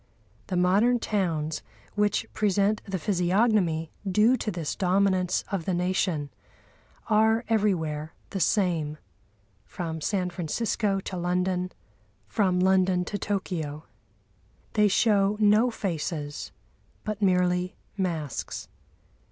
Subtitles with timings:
[0.47, 1.61] The modern towns,
[1.93, 6.31] which present the physiognomy due to this dominance of the Nation,
[7.07, 8.97] are everywhere the same,
[9.63, 11.71] from San Francisco to London,
[12.27, 13.83] from London to Tokyo.
[14.73, 16.51] They show no faces,
[17.03, 18.69] but merely masks.